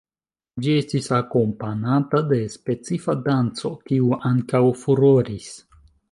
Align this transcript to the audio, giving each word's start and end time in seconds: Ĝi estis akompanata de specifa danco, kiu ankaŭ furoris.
Ĝi 0.65 0.71
estis 0.83 1.09
akompanata 1.17 2.21
de 2.31 2.39
specifa 2.53 3.15
danco, 3.27 3.71
kiu 3.91 4.09
ankaŭ 4.31 4.63
furoris. 4.85 5.51